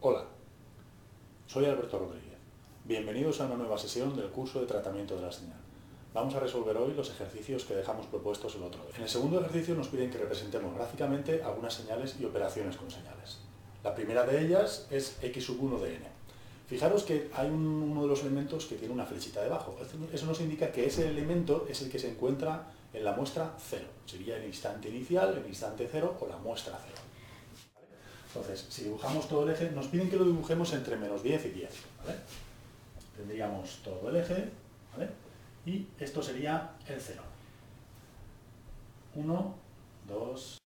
Hola, 0.00 0.26
soy 1.46 1.64
Alberto 1.64 1.98
Rodríguez. 1.98 2.36
Bienvenidos 2.84 3.40
a 3.40 3.46
una 3.46 3.56
nueva 3.56 3.78
sesión 3.78 4.14
del 4.14 4.28
curso 4.28 4.60
de 4.60 4.66
tratamiento 4.66 5.16
de 5.16 5.22
la 5.22 5.32
señal. 5.32 5.56
Vamos 6.12 6.34
a 6.34 6.40
resolver 6.40 6.76
hoy 6.76 6.92
los 6.92 7.08
ejercicios 7.08 7.64
que 7.64 7.74
dejamos 7.74 8.04
propuestos 8.08 8.54
el 8.56 8.64
otro 8.64 8.82
día. 8.82 8.96
En 8.96 9.04
el 9.04 9.08
segundo 9.08 9.40
ejercicio 9.40 9.74
nos 9.74 9.88
piden 9.88 10.10
que 10.10 10.18
representemos 10.18 10.74
gráficamente 10.74 11.42
algunas 11.42 11.72
señales 11.72 12.16
y 12.20 12.26
operaciones 12.26 12.76
con 12.76 12.90
señales. 12.90 13.38
La 13.82 13.94
primera 13.94 14.26
de 14.26 14.44
ellas 14.44 14.86
es 14.90 15.16
x 15.22 15.42
sub 15.42 15.62
1 15.62 15.78
de 15.78 15.96
n. 15.96 16.06
Fijaros 16.66 17.04
que 17.04 17.30
hay 17.32 17.48
uno 17.48 18.02
de 18.02 18.08
los 18.08 18.20
elementos 18.20 18.66
que 18.66 18.74
tiene 18.74 18.92
una 18.92 19.06
flechita 19.06 19.40
debajo. 19.40 19.78
Eso 20.12 20.26
nos 20.26 20.40
indica 20.42 20.72
que 20.72 20.84
ese 20.84 21.08
elemento 21.08 21.64
es 21.70 21.80
el 21.80 21.90
que 21.90 21.98
se 21.98 22.10
encuentra 22.10 22.72
en 22.96 23.04
la 23.04 23.12
muestra 23.12 23.54
0. 23.58 23.84
Sería 24.06 24.38
el 24.38 24.44
instante 24.46 24.88
inicial, 24.88 25.36
el 25.36 25.46
instante 25.46 25.86
0 25.90 26.16
o 26.18 26.26
la 26.26 26.38
muestra 26.38 26.78
0. 26.82 26.96
Entonces, 28.28 28.66
si 28.70 28.84
dibujamos 28.84 29.28
todo 29.28 29.44
el 29.44 29.50
eje, 29.50 29.70
nos 29.70 29.86
piden 29.88 30.08
que 30.08 30.16
lo 30.16 30.24
dibujemos 30.24 30.72
entre 30.72 30.96
menos 30.96 31.22
10 31.22 31.46
y 31.46 31.50
10. 31.50 31.70
Tendríamos 33.16 33.80
todo 33.84 34.08
el 34.08 34.16
eje, 34.16 34.50
y 35.66 35.86
esto 35.98 36.22
sería 36.22 36.70
el 36.86 37.00
0. 37.00 37.22
1, 39.14 39.54
2, 40.08 40.58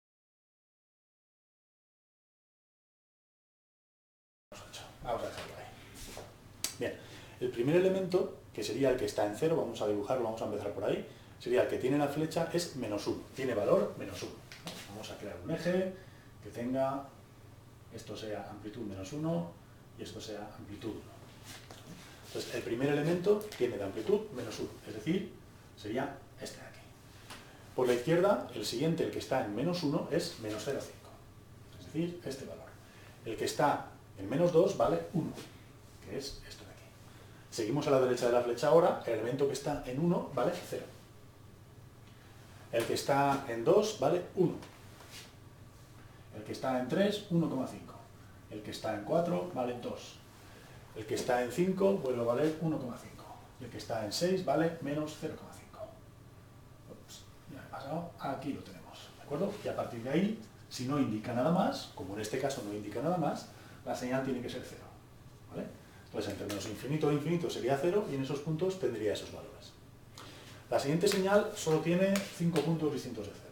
8. 4.53 4.83
Vamos 5.03 5.23
a 5.23 5.27
dejarlo 5.27 5.55
ahí. 5.57 5.65
Bien, 6.79 6.95
el 7.41 7.51
primer 7.51 7.77
elemento, 7.77 8.39
que 8.53 8.63
sería 8.63 8.91
el 8.91 8.97
que 8.97 9.07
está 9.07 9.27
en 9.27 9.37
0, 9.37 9.57
vamos 9.57 9.81
a 9.81 9.89
dibujarlo, 9.89 10.25
vamos 10.25 10.43
a 10.43 10.47
empezar 10.47 10.73
por 10.73 10.85
ahí, 10.85 11.07
sería 11.41 11.63
el 11.63 11.69
que 11.69 11.79
tiene 11.79 11.99
la 11.99 12.09
flecha, 12.09 12.51
es 12.53 12.77
menos 12.77 13.07
1. 13.07 13.19
Tiene 13.35 13.55
valor 13.55 13.95
menos 13.99 14.23
1. 14.23 14.31
Vamos 14.91 15.11
a 15.11 15.17
crear 15.17 15.37
un 15.43 15.51
eje 15.51 15.93
que 16.45 16.51
tenga, 16.51 17.05
esto 17.95 18.17
sea 18.17 18.49
amplitud 18.51 18.83
menos 18.83 19.13
1 19.13 19.53
y 19.99 20.03
esto 20.03 20.21
sea 20.21 20.51
amplitud 20.59 20.91
1. 20.91 21.01
Entonces, 22.27 22.55
el 22.55 22.63
primer 22.63 22.91
elemento 22.91 23.41
tiene 23.59 23.77
de 23.77 23.85
amplitud 23.85 24.21
menos 24.37 24.57
1, 24.61 24.69
es 24.87 24.95
decir, 24.95 25.33
sería 25.77 26.17
este 26.41 26.59
de 26.59 26.67
aquí. 26.67 26.79
Por 27.75 27.89
la 27.89 27.95
izquierda, 27.95 28.49
el 28.55 28.65
siguiente, 28.65 29.05
el 29.05 29.11
que 29.11 29.19
está 29.19 29.45
en 29.45 29.57
menos 29.57 29.83
1, 29.83 30.09
es 30.13 30.39
menos 30.41 30.65
0,5, 30.69 30.79
es 31.81 31.87
decir, 31.87 32.21
este 32.25 32.45
valor. 32.45 32.67
El 33.25 33.37
que 33.37 33.47
está 33.47 33.87
en 34.17 34.29
menos 34.29 34.53
2 34.53 34.77
vale 34.77 35.01
1, 35.13 35.33
que 36.05 36.19
es 36.19 36.41
esto 36.49 36.65
de 36.65 36.71
aquí. 36.71 36.85
Seguimos 37.51 37.89
a 37.89 37.91
la 37.91 38.01
derecha 38.01 38.27
de 38.27 38.33
la 38.33 38.43
flecha 38.43 38.69
ahora, 38.69 39.03
el 39.07 39.15
elemento 39.15 39.49
que 39.49 39.55
está 39.55 39.83
en 39.87 39.99
1 39.99 40.31
vale 40.33 40.53
0. 40.69 40.85
El 42.73 42.85
que 42.85 42.95
está 42.95 43.45
en 43.49 43.65
2 43.65 43.99
vale 43.99 44.23
1. 44.37 44.55
El 46.37 46.45
que 46.45 46.53
está 46.53 46.79
en 46.79 46.89
3, 46.89 47.31
1,5. 47.31 47.69
El 48.51 48.63
que 48.63 48.71
está 48.71 48.95
en 48.95 49.05
4 49.05 49.53
vale 49.55 49.79
2. 49.81 50.17
El 50.97 51.07
que 51.07 51.15
está 51.15 51.43
en 51.43 51.51
5 51.51 51.95
vuelve 51.99 52.21
a 52.21 52.25
valer 52.25 52.61
1,5. 52.61 52.81
Y 53.61 53.65
el 53.65 53.71
que 53.71 53.79
está 53.79 54.05
en 54.05 54.13
6 54.13 54.45
vale 54.45 54.79
menos 54.83 55.17
0,5. 55.21 55.31
Ya 57.53 57.61
he 57.61 57.71
pasado, 57.71 58.11
aquí 58.21 58.53
lo 58.53 58.63
tenemos. 58.63 59.09
¿De 59.17 59.23
acuerdo? 59.23 59.53
Y 59.65 59.69
a 59.69 59.77
partir 59.77 60.03
de 60.03 60.11
ahí, 60.11 60.43
si 60.69 60.87
no 60.87 60.99
indica 60.99 61.33
nada 61.35 61.51
más, 61.51 61.91
como 61.95 62.15
en 62.15 62.21
este 62.21 62.39
caso 62.39 62.63
no 62.65 62.73
indica 62.73 63.03
nada 63.03 63.17
más, 63.17 63.49
la 63.85 63.97
señal 63.97 64.25
tiene 64.25 64.41
que 64.41 64.49
ser 64.49 64.63
0. 64.65 64.81
¿vale? 65.51 65.67
Entonces, 66.07 66.33
entre 66.33 66.47
menos 66.47 66.67
infinito 66.67 67.11
e 67.11 67.15
infinito 67.15 67.51
sería 67.51 67.79
0 67.81 68.07
y 68.11 68.15
en 68.15 68.23
esos 68.23 68.41
puntos 68.41 68.79
tendría 68.79 69.13
esos 69.13 69.33
valores. 69.33 69.73
La 70.71 70.79
siguiente 70.79 71.09
señal 71.09 71.51
solo 71.57 71.81
tiene 71.81 72.15
5 72.17 72.61
puntos 72.61 72.93
distintos 72.93 73.27
de 73.27 73.33
0. 73.35 73.47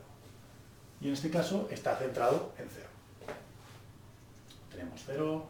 Y 1.01 1.09
en 1.09 1.15
este 1.15 1.31
caso 1.31 1.69
está 1.69 1.97
centrado 1.97 2.53
en 2.57 2.69
0. 2.73 2.87
Tenemos 4.71 5.03
0, 5.05 5.45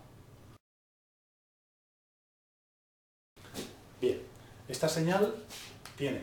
Bien, 4.01 4.21
esta 4.69 4.89
señal 4.89 5.35
tiene 5.97 6.23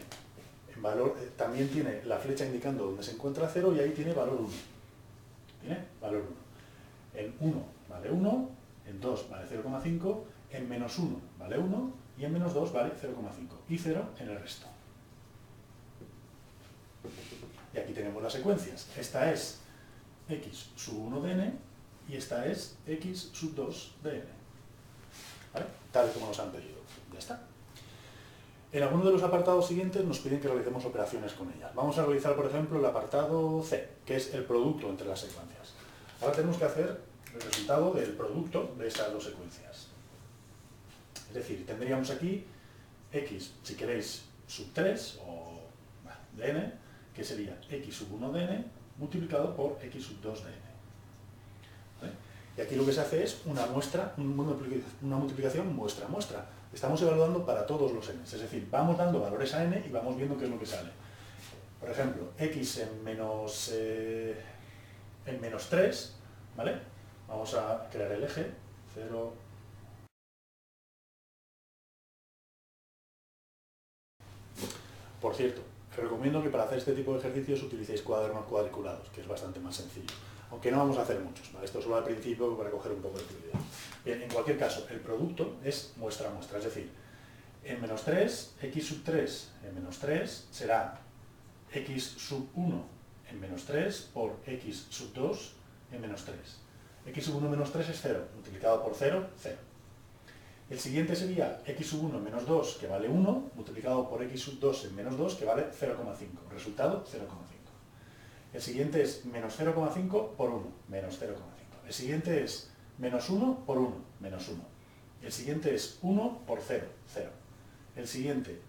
valor, 0.77 1.15
eh, 1.19 1.29
también 1.35 1.69
tiene 1.69 2.03
la 2.05 2.17
flecha 2.17 2.45
indicando 2.45 2.85
dónde 2.85 3.03
se 3.03 3.11
encuentra 3.11 3.49
0 3.51 3.73
y 3.75 3.79
ahí 3.79 3.91
tiene 3.91 4.13
valor 4.13 4.39
1. 4.39 4.49
¿Tiene? 5.61 5.85
Valor 6.01 6.23
1. 7.13 7.21
En 7.21 7.35
1 7.39 7.65
vale 7.89 8.11
1, 8.11 8.49
en 8.87 8.99
2 8.99 9.29
vale 9.29 9.45
0,5, 9.49 10.23
en 10.51 10.69
menos 10.69 10.97
1 10.97 11.19
vale 11.37 11.57
1 11.57 11.93
y 12.17 12.25
en 12.25 12.33
menos 12.33 12.53
2 12.53 12.73
vale 12.73 12.93
0,5 12.93 13.13
y 13.69 13.77
0 13.77 14.09
en 14.19 14.29
el 14.29 14.39
resto. 14.39 14.74
Y 17.75 17.79
aquí 17.79 17.93
tenemos 17.93 18.23
las 18.23 18.33
secuencias. 18.33 18.87
Esta 18.97 19.31
es 19.31 19.59
x 20.29 20.69
sub 20.75 20.97
1 21.07 21.21
de 21.21 21.31
n 21.31 21.53
y 22.07 22.15
esta 22.15 22.45
es 22.45 22.77
x 22.87 23.31
sub 23.33 23.53
2 23.53 23.95
de 24.03 24.11
n. 24.11 24.25
Tal 25.91 26.11
como 26.11 26.27
nos 26.27 26.39
han 26.39 26.51
pedido. 26.51 26.77
Ya 27.11 27.19
está. 27.19 27.41
En 28.71 28.83
alguno 28.83 29.05
de 29.05 29.11
los 29.11 29.23
apartados 29.23 29.67
siguientes 29.67 30.03
nos 30.03 30.19
piden 30.19 30.41
que 30.41 30.47
realicemos 30.47 30.83
operaciones 30.83 31.33
con 31.33 31.51
ellas. 31.53 31.73
Vamos 31.75 31.97
a 31.97 32.05
realizar, 32.05 32.35
por 32.35 32.45
ejemplo, 32.45 32.79
el 32.79 32.85
apartado 32.85 33.63
C, 33.63 33.87
que 34.05 34.17
es 34.17 34.33
el 34.33 34.43
producto 34.43 34.89
entre 34.89 35.07
las 35.07 35.21
secuencias. 35.21 35.73
Ahora 36.21 36.33
tenemos 36.35 36.57
que 36.57 36.65
hacer 36.65 37.01
el 37.33 37.41
resultado 37.41 37.93
del 37.93 38.11
producto 38.13 38.75
de 38.77 38.87
esas 38.87 39.13
dos 39.13 39.23
secuencias. 39.23 39.87
Es 41.29 41.33
decir, 41.33 41.65
tendríamos 41.65 42.09
aquí 42.09 42.45
x, 43.11 43.53
si 43.63 43.75
queréis, 43.75 44.23
sub 44.47 44.67
3 44.73 45.19
o 45.25 45.61
de 46.33 46.49
n, 46.49 46.84
que 47.15 47.23
sería 47.23 47.57
x 47.69 47.95
sub 47.95 48.13
1 48.13 48.31
de 48.33 48.43
n 48.43 48.65
multiplicado 48.97 49.55
por 49.55 49.79
x 49.81 50.03
sub 50.03 50.21
2 50.21 50.43
de 50.43 50.49
n. 50.49 50.65
Y 52.57 52.61
aquí 52.61 52.75
lo 52.75 52.85
que 52.85 52.93
se 52.93 53.01
hace 53.01 53.23
es 53.23 53.41
una 53.45 53.65
muestra, 53.65 54.13
una 54.17 55.17
multiplicación 55.17 55.75
muestra-muestra. 55.75 56.45
Estamos 56.73 57.01
evaluando 57.01 57.45
para 57.45 57.65
todos 57.65 57.91
los 57.91 58.07
n, 58.09 58.23
es 58.23 58.39
decir, 58.39 58.67
vamos 58.69 58.97
dando 58.97 59.19
valores 59.19 59.53
a 59.53 59.63
n 59.63 59.83
y 59.85 59.89
vamos 59.89 60.15
viendo 60.15 60.37
qué 60.37 60.45
es 60.45 60.51
lo 60.51 60.59
que 60.59 60.65
sale. 60.65 60.89
Por 61.79 61.89
ejemplo, 61.89 62.31
x 62.37 62.79
en 62.79 63.03
menos, 63.03 63.71
eh, 63.73 64.35
en 65.25 65.41
menos 65.41 65.67
3, 65.69 66.15
¿vale? 66.55 66.79
Vamos 67.27 67.53
a 67.55 67.87
crear 67.91 68.11
el 68.11 68.23
eje, 68.23 68.51
0, 68.93 69.33
Por 75.21 75.33
cierto, 75.33 75.61
recomiendo 76.01 76.41
que 76.41 76.49
para 76.49 76.63
hacer 76.63 76.77
este 76.77 76.93
tipo 76.93 77.13
de 77.13 77.19
ejercicios 77.19 77.63
utilicéis 77.63 78.01
cuadernos 78.01 78.45
cuadriculados, 78.45 79.09
que 79.09 79.21
es 79.21 79.27
bastante 79.27 79.59
más 79.59 79.75
sencillo 79.75 80.13
aunque 80.51 80.71
no 80.71 80.77
vamos 80.77 80.97
a 80.97 81.01
hacer 81.01 81.19
muchos, 81.19 81.51
esto 81.63 81.81
solo 81.81 81.97
al 81.97 82.03
principio 82.03 82.55
para 82.57 82.69
coger 82.69 82.91
un 82.93 83.01
poco 83.01 83.17
de 83.17 83.23
fluidez. 83.23 83.53
Bien, 84.03 84.21
en 84.21 84.29
cualquier 84.29 84.57
caso, 84.57 84.87
el 84.89 84.99
producto 84.99 85.57
es 85.63 85.93
muestra-muestra, 85.97 86.59
es 86.59 86.65
decir, 86.65 86.89
en 87.63 87.81
menos 87.81 88.03
3, 88.03 88.55
x 88.61 88.87
sub 88.87 89.03
3 89.03 89.51
en 89.65 89.75
menos 89.75 89.97
3 89.97 90.47
será 90.51 91.01
x 91.73 92.15
sub 92.17 92.47
1 92.53 92.85
en 93.31 93.39
menos 93.39 93.65
3 93.65 94.11
por 94.13 94.37
x 94.45 94.87
sub 94.89 95.11
2 95.13 95.55
en 95.91 96.01
menos 96.01 96.23
3. 96.23 96.37
x 97.07 97.25
sub 97.25 97.37
1 97.37 97.49
menos 97.49 97.71
3 97.71 97.89
es 97.89 97.99
0, 98.01 98.27
multiplicado 98.35 98.83
por 98.83 98.93
0, 98.95 99.27
0. 99.37 99.57
El 100.67 100.79
siguiente 100.79 101.15
sería 101.15 101.61
x 101.65 101.87
sub 101.87 102.05
1 102.05 102.19
menos 102.19 102.47
2, 102.47 102.77
que 102.79 102.87
vale 102.87 103.07
1, 103.07 103.51
multiplicado 103.53 104.09
por 104.09 104.23
x 104.23 104.41
sub 104.41 104.59
2 104.59 104.85
en 104.85 104.95
menos 104.95 105.15
2, 105.15 105.35
que 105.35 105.45
vale 105.45 105.67
0,5. 105.69 106.49
Resultado, 106.49 107.05
0,5. 107.05 107.27
El 108.51 108.61
siguiente 108.61 109.03
es 109.03 109.25
menos 109.25 109.59
0,5 109.59 110.35
por 110.35 110.49
1, 110.49 110.65
menos 110.87 111.21
0,5. 111.21 111.35
El 111.85 111.93
siguiente 111.93 112.43
es 112.43 112.71
menos 112.97 113.29
1 113.29 113.63
por 113.65 113.77
1, 113.77 113.95
menos 114.19 114.47
1. 114.49 114.63
El 115.21 115.31
siguiente 115.31 115.75
es 115.75 115.99
1 116.01 116.41
por 116.47 116.59
0, 116.59 116.87
0. 117.13 117.29
El 117.95 118.07
siguiente, 118.07 118.59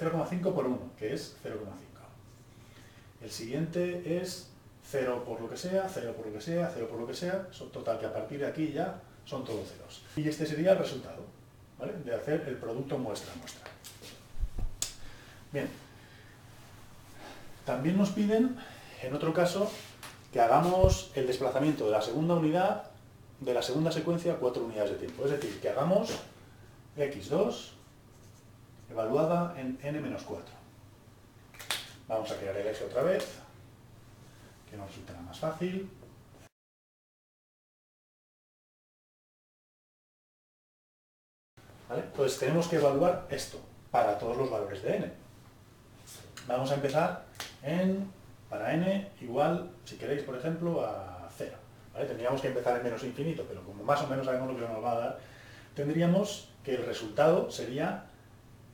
0,5 0.00 0.32
eh, 0.32 0.52
por 0.52 0.66
1, 0.66 0.78
que 0.96 1.12
es 1.12 1.36
0,5. 1.44 1.56
El 3.20 3.30
siguiente 3.30 4.20
es 4.20 4.48
0 4.84 5.24
por 5.26 5.40
lo 5.40 5.50
que 5.50 5.56
sea, 5.56 5.88
0 5.88 6.14
por 6.16 6.26
lo 6.26 6.32
que 6.32 6.40
sea, 6.40 6.70
0 6.72 6.86
por 6.88 7.00
lo 7.00 7.06
que 7.06 7.14
sea, 7.14 7.48
total 7.72 7.98
que 7.98 8.06
a 8.06 8.12
partir 8.12 8.38
de 8.38 8.46
aquí 8.46 8.72
ya 8.72 9.00
son 9.24 9.44
todos 9.44 9.68
ceros. 9.68 10.02
Y 10.16 10.28
este 10.28 10.46
sería 10.46 10.72
el 10.72 10.78
resultado. 10.78 11.22
De 12.04 12.14
hacer 12.14 12.44
el 12.46 12.56
producto 12.56 12.96
muestra-muestra. 12.96 13.68
Bien. 15.52 15.68
También 17.64 17.96
nos 17.96 18.10
piden 18.10 18.56
en 19.02 19.14
otro 19.14 19.34
caso, 19.34 19.70
que 20.32 20.40
hagamos 20.40 21.10
el 21.14 21.26
desplazamiento 21.26 21.84
de 21.86 21.90
la 21.90 22.00
segunda 22.00 22.34
unidad, 22.34 22.84
de 23.40 23.52
la 23.52 23.62
segunda 23.62 23.90
secuencia, 23.90 24.36
cuatro 24.36 24.64
unidades 24.64 24.92
de 24.92 24.98
tiempo. 24.98 25.24
Es 25.24 25.32
decir, 25.32 25.60
que 25.60 25.68
hagamos 25.68 26.10
x2 26.96 27.70
evaluada 28.90 29.54
en 29.58 29.78
n-4. 29.82 30.38
Vamos 32.08 32.30
a 32.30 32.36
crear 32.36 32.56
el 32.56 32.66
eje 32.66 32.84
otra 32.84 33.02
vez, 33.02 33.26
que 34.70 34.76
nos 34.76 34.86
resultará 34.88 35.20
más 35.20 35.38
fácil. 35.38 35.90
¿Vale? 41.88 42.02
Entonces 42.02 42.38
tenemos 42.38 42.68
que 42.68 42.76
evaluar 42.76 43.26
esto 43.30 43.58
para 43.90 44.18
todos 44.18 44.36
los 44.36 44.50
valores 44.50 44.82
de 44.82 44.96
n. 44.96 45.12
Vamos 46.46 46.70
a 46.70 46.74
empezar 46.74 47.24
en 47.62 48.10
para 48.48 48.74
n 48.74 49.10
igual, 49.20 49.70
si 49.84 49.96
queréis, 49.96 50.22
por 50.22 50.36
ejemplo, 50.36 50.84
a 50.84 51.28
0. 51.36 51.56
Tendríamos 52.06 52.40
que 52.40 52.48
empezar 52.48 52.76
en 52.76 52.82
menos 52.82 53.02
infinito, 53.02 53.44
pero 53.48 53.62
como 53.62 53.82
más 53.82 54.02
o 54.02 54.06
menos 54.06 54.26
sabemos 54.26 54.48
lo 54.48 54.58
que 54.58 54.72
nos 54.72 54.84
va 54.84 54.92
a 54.92 54.98
dar, 54.98 55.18
tendríamos 55.74 56.50
que 56.64 56.74
el 56.74 56.84
resultado 56.84 57.50
sería 57.50 58.06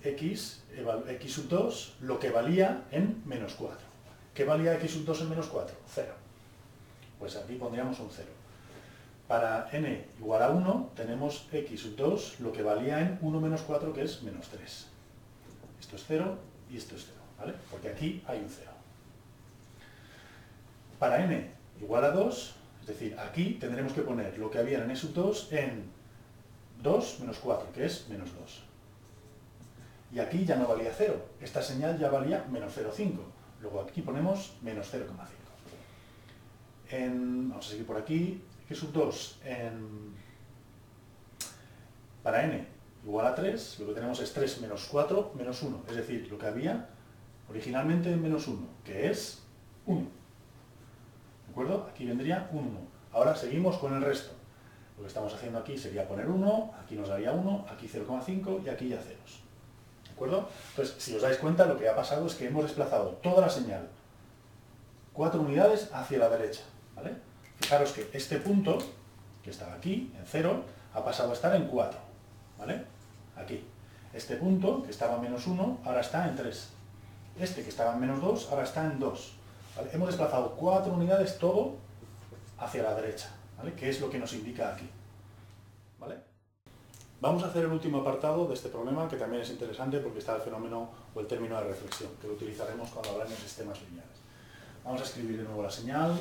x, 0.03 0.65
x 1.09 1.33
sub 1.33 1.49
2, 1.49 1.97
lo 2.01 2.19
que 2.19 2.31
valía 2.31 2.85
en 2.91 3.23
menos 3.25 3.55
4. 3.55 3.79
¿Qué 4.35 4.45
valía 4.45 4.75
x 4.75 4.93
sub 4.93 5.05
2 5.05 5.23
en 5.23 5.31
menos 5.31 5.47
4? 5.47 5.77
0. 5.95 6.09
Pues 7.19 7.37
aquí 7.37 7.55
pondríamos 7.55 7.99
un 8.01 8.09
0. 8.11 8.29
Para 9.29 9.69
n 9.73 10.07
igual 10.19 10.43
a 10.43 10.49
1 10.51 10.93
tenemos 10.97 11.47
x 11.53 11.81
sub 11.81 11.97
2, 11.97 12.41
lo 12.41 12.51
que 12.51 12.63
valía 12.63 13.01
en 13.01 13.19
1 13.21 13.41
menos 13.41 13.61
4, 13.61 13.93
que 13.93 14.03
es 14.03 14.23
menos 14.23 14.49
3. 14.49 14.89
Esto 15.79 15.97
es 15.97 16.05
0 16.09 16.39
y 16.71 16.79
esto 16.79 16.97
es 16.97 17.05
0, 17.07 17.21
¿vale? 17.39 17.55
Porque 17.71 17.91
aquí 17.91 18.25
hay 18.27 18.39
un 18.41 18.49
0. 18.49 18.71
Para 20.99 21.23
n 21.23 21.53
igual 21.79 22.05
a 22.07 22.11
2, 22.11 22.55
es 22.81 22.87
decir, 22.87 23.19
aquí 23.21 23.59
tendremos 23.61 23.93
que 23.93 24.01
poner 24.01 24.39
lo 24.39 24.51
que 24.51 24.59
había 24.59 24.79
en 24.79 24.85
n 24.85 24.97
sub 24.97 25.13
2 25.13 25.53
en 25.53 25.85
2 26.83 27.21
menos 27.21 27.39
4, 27.39 27.73
que 27.75 27.85
es 27.85 28.09
menos 28.09 28.35
2. 28.35 28.63
Y 30.15 30.21
aquí 30.21 30.47
ya 30.47 30.57
no 30.57 30.67
valía 30.67 30.91
0, 30.97 31.15
esta 31.43 31.61
señal 31.61 31.99
ya 31.99 32.09
valía 32.09 32.47
menos 32.51 32.75
0,5. 32.75 33.19
Luego 33.61 33.83
aquí 33.83 34.01
ponemos 34.01 34.55
menos 34.63 34.91
0,5. 34.91 35.07
Vamos 36.91 37.67
a 37.67 37.71
seguir 37.71 37.85
por 37.85 37.99
aquí, 37.99 38.43
x 38.69 38.79
sub 38.79 38.93
2 38.93 39.41
en, 39.45 40.15
para 42.23 42.45
n 42.45 42.67
igual 43.05 43.27
a 43.27 43.35
3, 43.35 43.81
lo 43.81 43.87
que 43.87 43.95
tenemos 43.95 44.21
es 44.21 44.33
3 44.33 44.61
menos 44.61 44.89
4 44.91 45.33
menos 45.35 45.63
1, 45.63 45.85
es 45.89 45.97
decir, 45.97 46.29
lo 46.31 46.39
que 46.39 46.47
había 46.47 46.89
originalmente 47.49 48.13
en 48.13 48.23
menos 48.23 48.47
1, 48.49 48.67
que 48.85 49.11
es 49.11 49.43
1 49.87 50.19
acuerdo? 51.59 51.89
Aquí 51.91 52.07
vendría 52.07 52.49
un 52.53 52.69
1. 52.69 52.79
Ahora 53.13 53.35
seguimos 53.35 53.79
con 53.79 53.93
el 53.95 54.03
resto. 54.03 54.31
Lo 54.97 55.03
que 55.03 55.09
estamos 55.09 55.35
haciendo 55.35 55.59
aquí 55.59 55.77
sería 55.77 56.07
poner 56.07 56.29
1, 56.29 56.75
aquí 56.81 56.95
nos 56.95 57.09
daría 57.09 57.33
1, 57.33 57.67
aquí 57.69 57.89
0,5 57.89 58.65
y 58.65 58.69
aquí 58.69 58.89
ya 58.89 58.99
ceros. 58.99 59.43
¿De 60.05 60.13
acuerdo? 60.13 60.49
Entonces, 60.71 60.95
si 60.99 61.17
os 61.17 61.23
dais 61.23 61.39
cuenta, 61.39 61.67
lo 61.67 61.77
que 61.77 61.89
ha 61.89 61.97
pasado 61.97 62.27
es 62.27 62.35
que 62.35 62.47
hemos 62.47 62.63
desplazado 62.63 63.11
toda 63.23 63.41
la 63.41 63.49
señal 63.49 63.89
4 65.15 65.41
unidades 65.41 65.91
hacia 65.93 66.19
la 66.19 66.29
derecha. 66.29 66.63
¿vale? 66.95 67.17
Fijaros 67.61 67.93
que 67.93 68.09
este 68.13 68.39
punto, 68.39 68.79
que 69.43 69.51
estaba 69.51 69.75
aquí, 69.75 70.13
en 70.17 70.25
0, 70.27 70.65
ha 70.95 71.05
pasado 71.05 71.31
a 71.31 71.35
estar 71.35 71.55
en 71.55 71.67
4. 71.67 71.99
¿Vale? 72.59 72.85
Aquí. 73.37 73.65
Este 74.13 74.37
punto, 74.37 74.83
que 74.83 74.91
estaba 74.91 75.17
en 75.17 75.23
menos 75.23 75.47
1, 75.47 75.81
ahora 75.85 76.01
está 76.01 76.29
en 76.29 76.37
3. 76.37 76.69
Este, 77.41 77.63
que 77.63 77.69
estaba 77.69 77.95
en 77.95 78.01
menos 78.01 78.21
2, 78.21 78.49
ahora 78.51 78.65
está 78.65 78.85
en 78.85 78.99
2. 78.99 79.39
Hemos 79.93 80.09
desplazado 80.09 80.57
cuatro 80.57 80.93
unidades 80.93 81.39
todo 81.39 81.77
hacia 82.59 82.83
la 82.83 82.95
derecha, 82.95 83.31
¿vale? 83.57 83.75
que 83.75 83.89
es 83.89 84.01
lo 84.01 84.11
que 84.11 84.19
nos 84.19 84.33
indica 84.33 84.73
aquí. 84.75 84.89
¿vale? 85.99 86.17
Vamos 87.21 87.43
a 87.45 87.47
hacer 87.47 87.65
el 87.65 87.73
último 87.73 87.99
apartado 87.99 88.47
de 88.47 88.55
este 88.55 88.69
problema, 88.69 89.09
que 89.09 89.17
también 89.17 89.43
es 89.43 89.51
interesante 89.51 89.99
porque 89.99 90.19
está 90.19 90.35
el 90.35 90.43
fenómeno 90.43 90.91
o 91.15 91.21
el 91.21 91.27
término 91.27 91.57
de 91.57 91.65
reflexión, 91.69 92.11
que 92.21 92.27
lo 92.27 92.35
utilizaremos 92.35 92.91
cuando 92.91 93.11
hablamos 93.11 93.31
de 93.31 93.37
sistemas 93.37 93.81
lineales. 93.83 94.19
Vamos 94.85 95.01
a 95.01 95.05
escribir 95.05 95.39
de 95.39 95.45
nuevo 95.45 95.63
la 95.63 95.71
señal. 95.71 96.17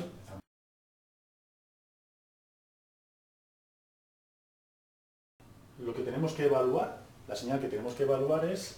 Lo 5.88 5.94
que 5.94 6.02
tenemos 6.02 6.34
que 6.34 6.44
evaluar, 6.44 6.98
la 7.26 7.34
señal 7.34 7.60
que 7.62 7.68
tenemos 7.68 7.94
que 7.94 8.02
evaluar 8.02 8.44
es 8.44 8.76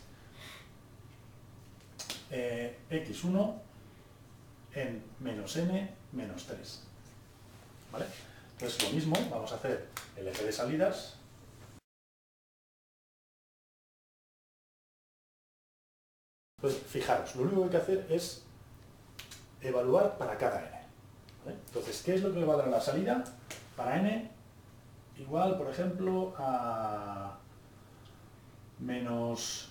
eh, 2.30 2.78
x1 2.88 3.60
en 4.74 5.02
menos 5.18 5.56
n 5.56 5.92
menos 6.12 6.46
3. 6.46 6.82
¿Vale? 7.90 8.06
Entonces 8.52 8.80
lo 8.84 8.90
mismo, 8.90 9.16
vamos 9.28 9.50
a 9.50 9.56
hacer 9.56 9.88
el 10.14 10.28
eje 10.28 10.44
de 10.44 10.52
salidas. 10.52 11.16
Pues 16.60 16.76
fijaros, 16.76 17.34
lo 17.34 17.42
único 17.42 17.58
que 17.58 17.64
hay 17.64 17.70
que 17.70 17.76
hacer 17.76 18.06
es 18.08 18.44
evaluar 19.60 20.16
para 20.16 20.38
cada 20.38 20.60
n. 20.60 20.86
Entonces, 21.66 22.02
¿qué 22.04 22.14
es 22.14 22.22
lo 22.22 22.32
que 22.32 22.38
le 22.38 22.46
va 22.46 22.54
a 22.54 22.58
dar 22.58 22.68
la 22.68 22.80
salida? 22.80 23.24
Para 23.74 23.98
n 23.98 24.39
igual, 25.20 25.56
por 25.56 25.68
ejemplo, 25.68 26.34
a 26.38 27.36
menos 28.78 29.70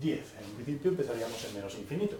10. 0.00 0.34
En 0.40 0.50
principio 0.54 0.90
empezaríamos 0.92 1.44
en 1.44 1.54
menos 1.54 1.74
infinito. 1.74 2.16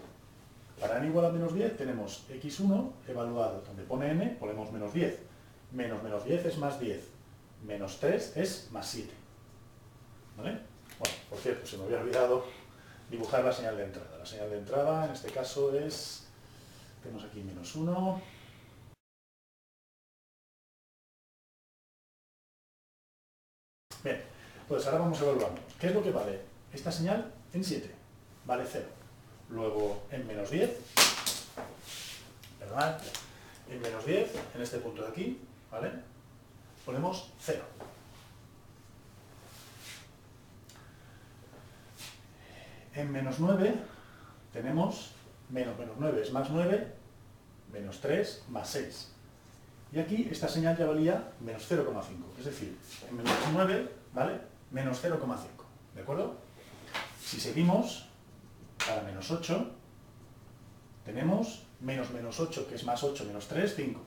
Para 0.81 0.99
n 0.99 1.06
igual 1.06 1.27
a 1.27 1.31
menos 1.31 1.55
10 1.55 1.77
tenemos 1.77 2.25
x1 2.29 2.91
evaluado, 3.06 3.62
donde 3.67 3.85
pone 3.85 4.11
n 4.11 4.37
ponemos 4.41 4.73
menos 4.73 4.93
10. 4.93 5.19
Menos 5.73 6.03
menos 6.03 6.25
10 6.25 6.47
es 6.47 6.59
más 6.59 6.81
10. 6.81 7.09
Menos 7.67 7.99
3 8.00 8.37
es 8.37 8.69
más 8.73 8.87
7. 8.87 9.11
¿Vale? 10.37 10.59
Bueno, 10.99 11.15
por 11.31 11.39
cierto, 11.39 11.67
se 11.67 11.79
me 11.79 11.85
había 11.85 12.00
olvidado 12.00 12.44
dibujar 13.11 13.44
la 13.44 13.53
señal 13.53 13.77
de 13.77 13.85
entrada. 13.85 14.19
La 14.19 14.27
señal 14.27 14.50
de 14.50 14.59
entrada 14.59 15.06
en 15.06 15.12
este 15.12 15.31
caso 15.31 15.77
es, 15.77 16.27
tenemos 17.03 17.25
aquí 17.25 17.41
menos 17.43 17.75
1, 17.77 18.21
pues 24.73 24.87
ahora 24.87 25.01
vamos 25.01 25.21
evaluando. 25.21 25.61
¿Qué 25.79 25.89
es 25.89 25.95
lo 25.95 26.03
que 26.03 26.11
vale 26.11 26.41
esta 26.73 26.91
señal 26.91 27.31
en 27.53 27.63
7? 27.63 27.95
Vale 28.47 28.65
0. 28.67 28.87
Luego 29.51 30.05
en 30.11 30.27
menos 30.27 30.51
10, 30.51 30.71
¿verdad? 32.59 32.99
En 33.69 33.83
menos 33.83 34.07
10, 34.07 34.33
en 34.55 34.63
este 34.63 34.79
punto 34.79 35.03
de 35.03 35.09
aquí, 35.09 35.39
¿vale? 35.71 35.91
Ponemos 36.87 37.35
0. 37.41 37.63
En 42.95 43.13
menos 43.13 43.41
9 43.41 43.75
tenemos 44.55 45.11
menos 45.51 45.79
menos 45.79 45.97
9 45.99 46.23
es 46.23 46.33
más 46.33 46.49
9, 46.49 46.93
menos 47.71 48.01
3 48.01 48.45
más 48.49 48.71
6. 48.71 49.13
Y 49.93 49.99
aquí 49.99 50.29
esta 50.31 50.49
señal 50.49 50.79
ya 50.79 50.87
valía 50.87 51.31
menos 51.41 51.71
0,5. 51.71 52.39
Es 52.39 52.47
decir, 52.47 52.75
en 53.11 53.17
menos 53.19 53.35
9, 53.53 53.93
¿vale? 54.15 54.52
Menos 54.73 55.03
0,5. 55.05 55.19
¿De 55.95 56.01
acuerdo? 56.01 56.35
Si 57.23 57.39
seguimos, 57.39 58.09
para 58.87 59.03
menos 59.03 59.31
8, 59.31 59.71
tenemos 61.05 61.63
menos 61.81 62.11
menos 62.11 62.41
8, 62.41 62.69
que 62.69 62.75
es 62.77 62.85
más 62.85 63.03
8 63.03 63.25
menos 63.27 63.46
3, 63.49 63.75
5. 63.77 64.01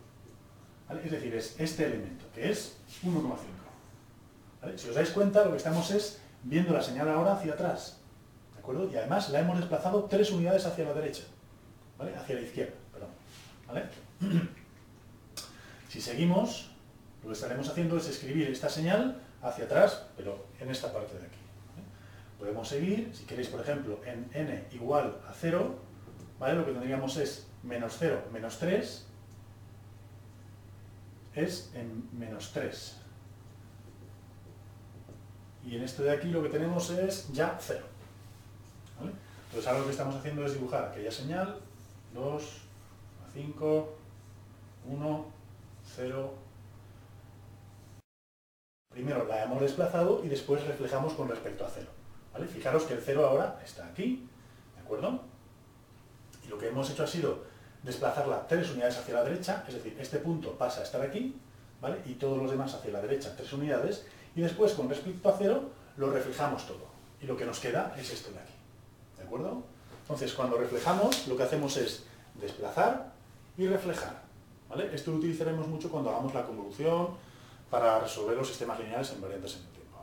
Es 1.04 1.12
decir, 1.12 1.36
es 1.36 1.60
este 1.60 1.86
elemento, 1.86 2.26
que 2.34 2.52
es 2.52 2.78
1,5. 3.04 4.78
Si 4.78 4.90
os 4.90 4.96
dais 4.96 5.10
cuenta, 5.12 5.46
lo 5.46 5.52
que 5.52 5.58
estamos 5.58 5.92
es 5.92 6.20
viendo 6.44 6.74
la 6.74 6.82
señal 6.82 7.10
ahora 7.10 7.34
hacia 7.34 7.54
atrás. 7.54 8.00
¿De 8.54 8.60
acuerdo? 8.60 8.90
Y 8.92 8.96
además 8.96 9.30
la 9.30 9.40
hemos 9.42 9.58
desplazado 9.60 10.06
3 10.06 10.32
unidades 10.32 10.66
hacia 10.66 10.86
la 10.86 10.94
derecha. 10.94 11.24
¿Vale? 11.98 12.16
Hacia 12.16 12.36
la 12.36 12.42
izquierda, 12.42 12.74
perdón. 12.92 13.10
¿Vale? 13.68 13.86
Si 15.90 16.02
seguimos, 16.02 16.72
lo 17.24 17.30
que 17.30 17.36
estaremos 17.36 17.70
haciendo 17.70 17.96
es 17.96 18.10
escribir 18.10 18.50
esta 18.50 18.68
señal 18.68 19.22
hacia 19.46 19.66
atrás, 19.66 20.08
pero 20.18 20.46
en 20.60 20.70
esta 20.70 20.92
parte 20.92 21.18
de 21.18 21.26
aquí. 21.26 21.38
Podemos 22.40 22.68
seguir, 22.68 23.12
si 23.14 23.24
queréis, 23.26 23.48
por 23.48 23.62
ejemplo, 23.62 24.00
en 24.06 24.30
n 24.34 24.66
igual 24.74 25.18
a 25.30 25.34
0, 25.34 25.76
¿vale? 26.40 26.56
Lo 26.56 26.66
que 26.66 26.74
tendríamos 26.74 27.16
es 27.18 27.48
menos 27.64 27.96
0 27.98 28.26
menos 28.32 28.60
3 28.60 29.06
es 31.36 31.72
en 31.74 32.10
menos 32.18 32.52
3. 32.54 32.96
Y 35.66 35.76
en 35.76 35.84
esto 35.84 36.04
de 36.04 36.12
aquí 36.12 36.30
lo 36.30 36.42
que 36.44 36.50
tenemos 36.50 36.90
es 36.92 37.32
ya 37.34 37.58
0. 37.60 37.82
¿vale? 39.00 39.12
Entonces 39.46 39.68
ahora 39.68 39.80
lo 39.80 39.86
que 39.86 39.92
estamos 39.92 40.16
haciendo 40.16 40.46
es 40.46 40.54
dibujar 40.54 40.86
aquella 40.86 41.12
señal, 41.12 41.60
2, 42.14 42.44
5, 43.34 43.98
1, 44.88 45.26
0. 45.96 46.34
Primero 48.96 49.26
la 49.28 49.44
hemos 49.44 49.60
desplazado 49.60 50.22
y 50.24 50.30
después 50.30 50.66
reflejamos 50.66 51.12
con 51.16 51.28
respecto 51.28 51.66
a 51.66 51.70
0. 51.70 51.86
Fijaros 52.48 52.84
que 52.84 52.94
el 52.94 53.02
0 53.04 53.28
ahora 53.28 53.60
está 53.62 53.86
aquí, 53.86 54.26
¿de 54.74 54.82
acuerdo? 54.82 55.20
Y 56.46 56.48
lo 56.48 56.58
que 56.58 56.70
hemos 56.70 56.90
hecho 56.90 57.04
ha 57.04 57.08
sido 57.08 57.44
desplazarla 57.84 58.48
tres 58.48 58.72
unidades 58.72 58.98
hacia 58.98 59.16
la 59.16 59.26
derecha, 59.26 59.66
es 59.68 59.74
decir, 59.74 59.98
este 60.00 60.20
punto 60.20 60.54
pasa 60.54 60.80
a 60.80 60.84
estar 60.86 61.02
aquí, 61.02 61.36
¿vale? 61.82 61.98
Y 62.06 62.14
todos 62.14 62.38
los 62.38 62.50
demás 62.50 62.74
hacia 62.74 62.94
la 62.94 63.02
derecha, 63.02 63.36
tres 63.36 63.52
unidades, 63.52 64.06
y 64.34 64.40
después 64.40 64.72
con 64.72 64.88
respecto 64.88 65.28
a 65.28 65.36
0 65.38 65.64
lo 65.98 66.12
reflejamos 66.12 66.66
todo. 66.66 66.88
Y 67.22 67.26
lo 67.26 67.36
que 67.36 67.46
nos 67.46 67.60
queda 67.60 67.94
es 68.00 68.14
esto 68.14 68.32
de 68.32 68.40
aquí, 68.40 68.54
¿de 69.18 69.24
acuerdo? 69.24 69.62
Entonces, 70.04 70.34
cuando 70.34 70.58
reflejamos, 70.58 71.28
lo 71.28 71.36
que 71.36 71.44
hacemos 71.44 71.76
es 71.76 72.06
desplazar 72.36 73.12
y 73.58 73.68
reflejar, 73.68 74.22
¿vale? 74.70 74.96
Esto 74.96 75.12
lo 75.12 75.18
utilizaremos 75.18 75.68
mucho 75.68 75.92
cuando 75.92 76.12
hagamos 76.12 76.34
la 76.34 76.46
convolución 76.46 77.25
para 77.70 78.00
resolver 78.00 78.38
los 78.38 78.48
sistemas 78.48 78.80
lineales 78.80 79.12
en 79.12 79.22
variantes 79.22 79.58
en 79.58 79.62
el 79.62 79.68
tiempo. 79.70 79.96